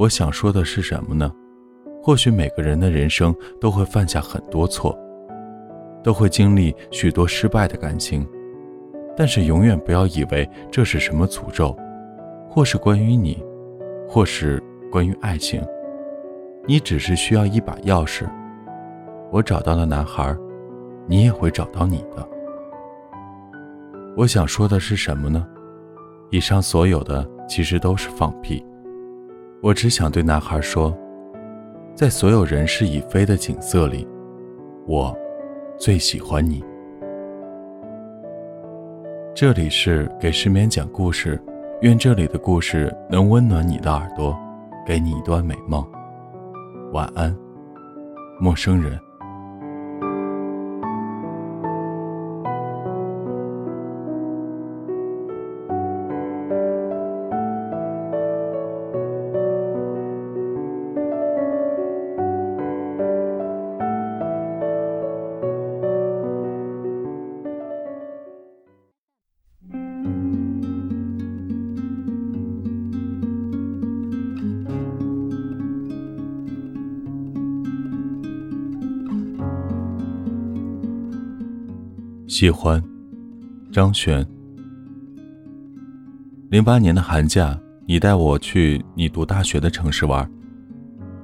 [0.00, 1.30] 我想说的是什么呢？
[2.02, 4.98] 或许每个人的人生都会犯下很多错，
[6.02, 8.26] 都会经历许多失败的感情，
[9.14, 11.76] 但是永远不要以为这是什么诅咒，
[12.48, 13.44] 或是关于你，
[14.08, 14.58] 或是
[14.90, 15.62] 关于爱情。
[16.64, 18.26] 你只是需要一把钥匙。
[19.30, 20.34] 我找到了男孩，
[21.06, 22.26] 你也会找到你的。
[24.16, 25.46] 我想说的是什么呢？
[26.30, 28.64] 以上所有的其实都是放屁。
[29.62, 30.96] 我只想对男孩说，
[31.94, 34.08] 在所有人事已非的景色里，
[34.86, 35.14] 我
[35.78, 36.64] 最喜欢你。
[39.34, 41.38] 这里是给失眠讲故事，
[41.82, 44.34] 愿这里的故事能温暖你的耳朵，
[44.86, 45.86] 给你一段美梦。
[46.92, 47.36] 晚安，
[48.40, 48.98] 陌生人。
[82.30, 82.80] 喜欢，
[83.72, 84.24] 张璇。
[86.48, 90.30] 零八年的寒假，你带我去你读大学的城市玩。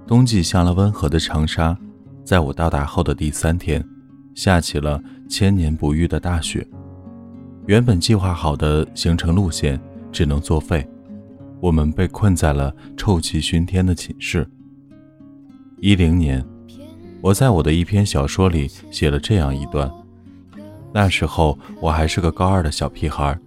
[0.05, 1.79] 冬季向了温和的长沙，
[2.25, 3.89] 在我到达后的第三天，
[4.35, 6.67] 下起了千年不遇的大雪。
[7.67, 10.85] 原本计划好的行程路线只能作废，
[11.61, 14.45] 我们被困在了臭气熏天的寝室。
[15.79, 16.45] 一零年，
[17.23, 19.89] 我在我的一篇小说里写了这样一段。
[20.97, 23.39] 那时候我还是个高二的小屁孩，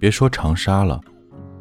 [0.00, 0.98] 别说长沙了，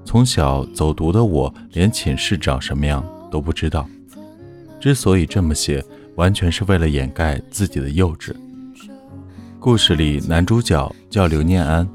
[0.06, 3.86] 从小走读的我连寝室长什么样都不知道。
[4.80, 5.84] 之所以这么写，
[6.16, 8.34] 完全是为了掩盖自己的幼稚。
[9.60, 11.86] 故事里男主角叫刘念安，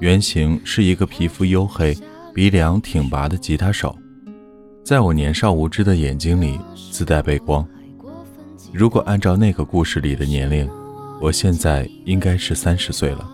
[0.00, 1.96] 原型是一个皮肤黝黑、
[2.34, 3.96] 鼻梁挺拔的吉他手，
[4.82, 6.58] 在我年少无知的眼睛里
[6.90, 7.64] 自带背光。
[8.72, 10.68] 如果按照那个故事里的年龄，
[11.20, 13.28] 我现在应该是三十岁了，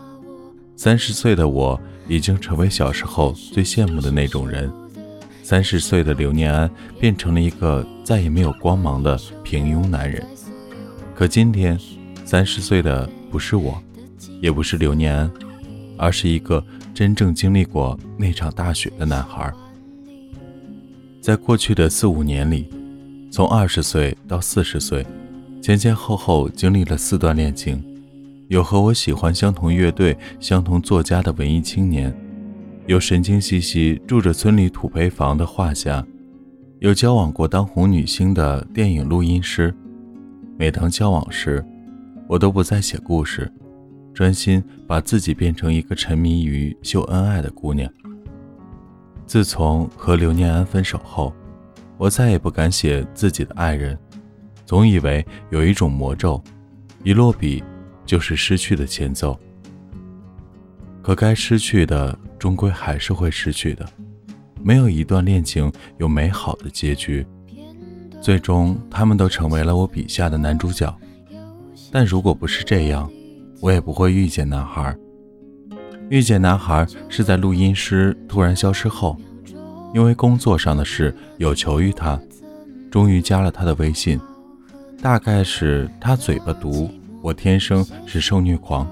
[0.76, 1.78] 三十岁的我
[2.08, 4.72] 已经成为小时候最羡慕的那种人。
[5.42, 10.24] 三十岁的刘念安变成了一个再也没有光芒的平庸男人。
[11.14, 11.78] 可今天，
[12.24, 13.82] 三十岁的不是我，
[14.40, 15.30] 也不是刘念安，
[15.98, 19.52] 而是一个真正经历过那场大雪的男孩。
[21.20, 22.68] 在过去的四五年里，
[23.30, 25.04] 从二十岁到四十岁。
[25.62, 27.80] 前前后后经历了四段恋情，
[28.48, 32.12] 有和我喜欢相同乐队、相同作家的文艺青年，
[32.86, 36.04] 有神经兮兮住着村里土坯房的画家，
[36.80, 39.72] 有交往过当红女星的电影录音师。
[40.58, 41.64] 每当交往时，
[42.26, 43.48] 我都不再写故事，
[44.12, 47.88] 专心把自己变成一个沉迷于秀恩爱的姑娘。
[49.26, 51.32] 自从和刘念安分手后，
[51.98, 53.96] 我再也不敢写自己的爱人。
[54.64, 56.42] 总以为有一种魔咒，
[57.04, 57.62] 一落笔
[58.06, 59.38] 就是失去的前奏。
[61.02, 63.84] 可该失去的终归还是会失去的，
[64.62, 67.26] 没有一段恋情有美好的结局。
[68.20, 70.94] 最终，他们都成为了我笔下的男主角。
[71.90, 73.10] 但如果不是这样，
[73.60, 74.96] 我也不会遇见男孩。
[76.08, 79.16] 遇见男孩是在录音师突然消失后，
[79.92, 82.20] 因为工作上的事有求于他，
[82.90, 84.20] 终于加了他的微信。
[85.02, 86.88] 大概是他嘴巴毒，
[87.20, 88.88] 我天生是受虐狂。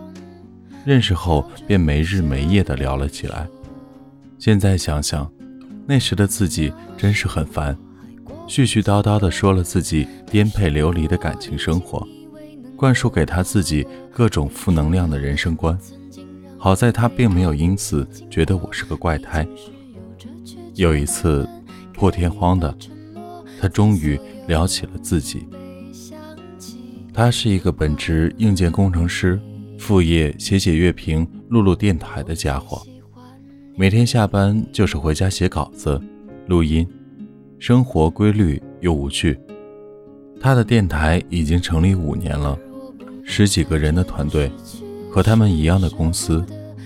[0.84, 3.46] 认识后便没日没夜的聊了起来。
[4.36, 5.30] 现在想想，
[5.86, 7.78] 那时的自己真是很烦，
[8.48, 12.04] 絮絮叨叨的说了自己颠沛流离的感情生活，
[12.76, 15.78] 灌输给他自己各种负能量的人生观。
[16.58, 19.46] 好在他并没有因此觉得我是个怪胎。
[20.74, 21.48] 有一次，
[21.94, 22.76] 破天荒的，
[23.60, 24.18] 他终于
[24.48, 25.46] 聊起了自己。
[27.20, 29.38] 他是一个本职硬件工程师，
[29.78, 32.80] 副业写写乐评、录录电台的家伙。
[33.76, 36.00] 每天下班就是回家写稿子、
[36.46, 36.88] 录音，
[37.58, 39.38] 生活规律又无趣。
[40.40, 42.58] 他的电台已经成立五年了，
[43.22, 44.50] 十几个人的团队，
[45.10, 46.42] 和他们一样的公司，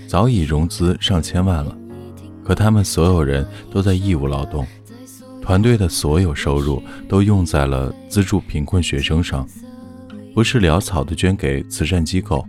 [0.09, 1.79] 早已融资上千万了。
[2.43, 4.67] 可他们所有人都在义务劳动，
[5.41, 9.49] 团队的所有收入都用在了资助贫困学生上。
[10.35, 12.45] 不是潦草的捐给慈善机构，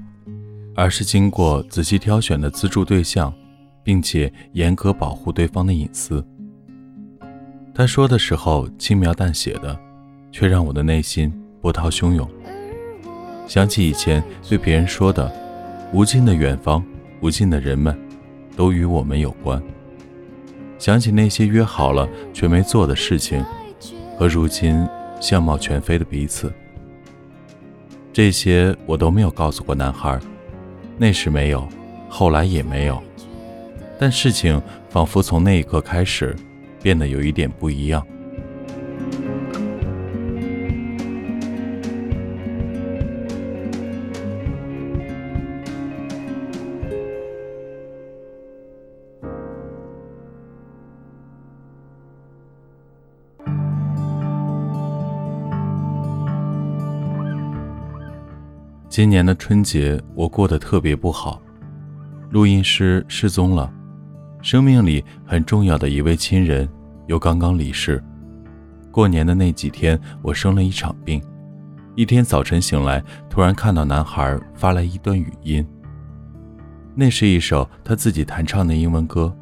[0.74, 3.32] 而是经过仔细挑选的资助对象，
[3.84, 6.26] 并且严格保护对方的隐私。
[7.76, 9.80] 他说的时候轻描淡写的，
[10.32, 12.28] 却让我的内心波涛汹涌。
[13.46, 15.32] 想起以前对别人说的
[15.94, 16.84] “无尽的远方，
[17.22, 17.96] 无尽的人们，
[18.56, 19.62] 都与我们有关”，
[20.80, 23.46] 想起那些约好了却没做的事情，
[24.18, 24.88] 和如今
[25.22, 26.52] 相貌全非的彼此。
[28.16, 30.18] 这些我都没有告诉过男孩，
[30.98, 31.68] 那时没有，
[32.08, 33.04] 后来也没有。
[34.00, 36.34] 但事情仿佛从那一刻开始，
[36.82, 38.02] 变得有一点不一样。
[58.96, 61.42] 今年的春节，我过得特别不好。
[62.30, 63.70] 录音师失踪了，
[64.42, 66.66] 生命里很重要的一位亲人
[67.08, 68.02] 又刚刚离世。
[68.92, 71.22] 过年的那几天，我生了一场病。
[71.96, 75.68] 一天早晨醒来，突然看到男孩发来一段语音。
[76.96, 79.36] 那是一首他自己弹唱的英文歌，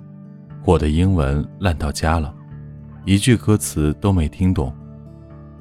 [0.66, 2.34] 我的英文烂到家了，
[3.06, 4.76] 一句歌词都没听懂。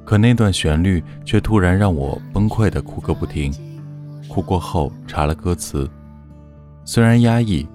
[0.03, 3.53] 可那段旋律却突然让我崩溃的哭个不停。
[4.29, 5.89] 哭过后查了歌词，
[6.85, 7.67] 虽然压抑，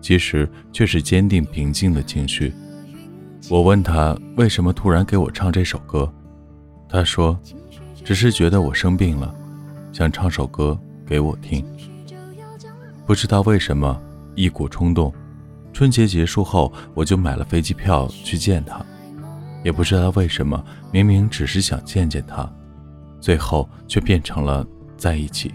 [0.00, 2.52] 其实却是坚定平静的情绪。
[3.48, 6.12] 我问他为什么突然给我唱这首歌，
[6.88, 7.38] 他说，
[8.04, 9.34] 只是觉得我生病了，
[9.92, 11.64] 想唱首歌给我听。
[13.06, 14.00] 不知道为什么，
[14.34, 15.12] 一股冲动，
[15.72, 18.84] 春节结束后我就买了飞机票去见他。
[19.62, 22.50] 也不知道为什么，明明只是想见见他，
[23.20, 25.52] 最后却变成了在一起。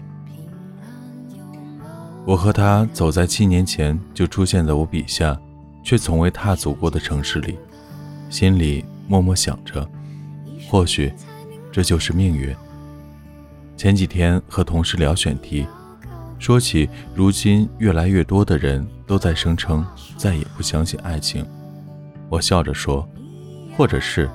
[2.26, 5.38] 我和他走在七年前就出现在我笔下，
[5.84, 7.56] 却从未踏足过的城市里，
[8.28, 9.88] 心里默默想着，
[10.68, 11.12] 或许
[11.70, 12.52] 这就是命运。
[13.76, 15.64] 前几天和同事聊选题，
[16.36, 19.86] 说起如今越来越多的人都在声称
[20.16, 21.46] 再也不相信爱情，
[22.28, 23.08] 我笑着说，
[23.76, 24.28] 或者是，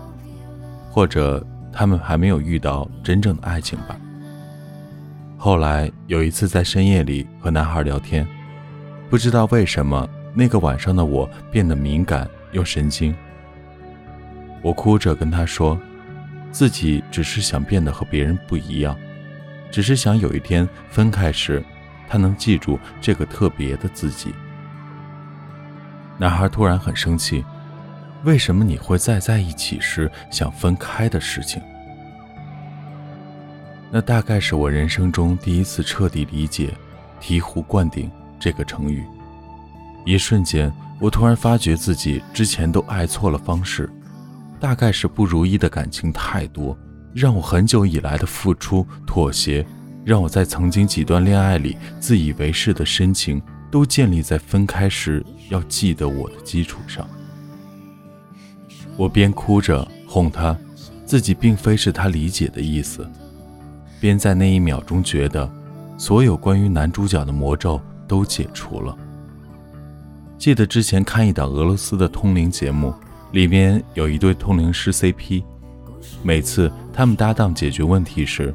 [0.90, 4.00] 或者他们还没有遇到真正的爱情吧。
[5.44, 8.28] 后来有一次在深夜里和男孩聊天，
[9.10, 13.12] 不知道为什么那个晚上的我变得敏感又神经。
[14.62, 15.76] 我哭着跟他说，
[16.52, 18.96] 自己只是想变得和别人不一样，
[19.72, 21.64] 只是想有一天分开时，
[22.08, 24.32] 他能记住这个特别的自己。
[26.20, 27.44] 男孩突然很生气，
[28.26, 31.60] 为什么你会在在一起时想分开的事情？
[33.92, 36.74] 那大概是我人生中第一次彻底理解
[37.22, 38.10] “醍醐灌顶”
[38.40, 39.04] 这个成语。
[40.06, 43.90] 一瞬间，我突然发觉自己之前都爱错了方式，
[44.60, 46.76] 大概是不如意的感情太多，
[47.14, 49.66] 让我很久以来的付出、妥协，
[50.06, 57.06] 让我在曾经几段恋爱里自以为是的深情，都建立在分开时要记得我的基础上。
[58.96, 60.58] 我边哭着哄他，
[61.06, 63.06] 自己并非是他理解的意思。
[64.02, 65.48] 便在那一秒钟觉得，
[65.96, 68.98] 所有关于男主角的魔咒都解除了。
[70.40, 72.92] 记得之前看一档俄罗斯的通灵节目，
[73.32, 75.44] 里面有一对通灵师 CP，
[76.24, 78.52] 每次他们搭档解决问题时，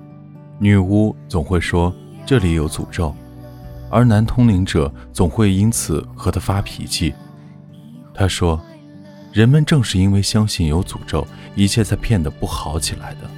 [0.58, 1.94] 女巫总会说
[2.26, 3.14] 这里有诅咒，
[3.88, 7.14] 而男通灵者总会因此和他发脾气。
[8.12, 8.60] 他说，
[9.32, 13.30] 人们正是因为相信有诅咒，一切才变得不好起来的。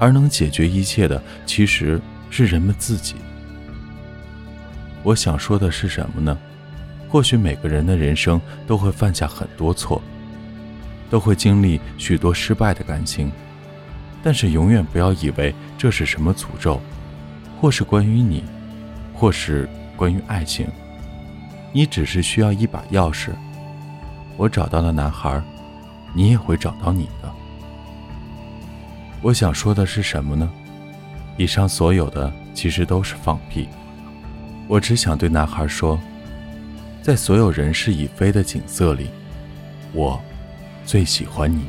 [0.00, 3.16] 而能解决一切的，其实是人们自己。
[5.02, 6.36] 我想说的是什么呢？
[7.06, 10.00] 或许每个人的人生都会犯下很多错，
[11.10, 13.30] 都会经历许多失败的感情，
[14.22, 16.80] 但是永远不要以为这是什么诅咒，
[17.60, 18.42] 或是关于你，
[19.12, 20.66] 或是关于爱情。
[21.74, 23.32] 你只是需要一把钥匙。
[24.38, 25.42] 我找到了男孩，
[26.14, 27.06] 你也会找到你。
[29.22, 30.50] 我想说的是什么呢？
[31.36, 33.68] 以上所有的其实都是放屁。
[34.66, 36.00] 我只想对男孩说，
[37.02, 39.10] 在所有人事已非的景色里，
[39.92, 40.20] 我
[40.84, 41.66] 最喜欢你。